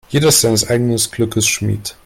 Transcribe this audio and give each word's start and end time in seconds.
Jeder 0.09 0.29
ist 0.29 0.41
seines 0.41 0.67
eigenen 0.67 0.97
Glückes 0.97 1.47
Schmied. 1.47 1.95